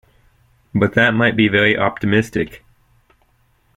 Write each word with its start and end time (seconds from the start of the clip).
But 0.73 0.95
that 0.95 1.11
might 1.13 1.37
be 1.37 1.47
very 1.47 1.77
optimistic. 1.77 2.65